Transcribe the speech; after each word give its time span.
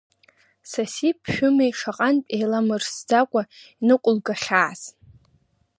Саси-ԥшәымеи 0.71 1.71
шаҟантә 1.79 2.29
еиламырсӡакәа 2.35 3.41
иныҟәылгахьааз! 3.81 4.81